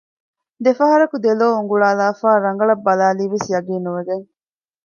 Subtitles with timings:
[0.63, 4.25] ދެފަހަރަކު ދެލޯ އުނގުޅާލާފައި ރަނގަޅަށް ބަލައިލީވެސް ޔަޤީންނުވެގެން